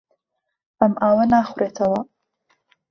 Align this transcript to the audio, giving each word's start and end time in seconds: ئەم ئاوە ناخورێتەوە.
ئەم 0.79 0.93
ئاوە 1.01 1.25
ناخورێتەوە. 1.33 1.99